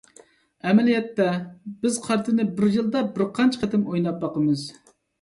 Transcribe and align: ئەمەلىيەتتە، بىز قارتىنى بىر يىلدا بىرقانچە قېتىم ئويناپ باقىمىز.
ئەمەلىيەتتە، 0.69 1.27
بىز 1.85 2.01
قارتىنى 2.07 2.49
بىر 2.57 2.75
يىلدا 2.81 3.07
بىرقانچە 3.19 3.65
قېتىم 3.67 3.89
ئويناپ 3.89 4.23
باقىمىز. 4.29 4.69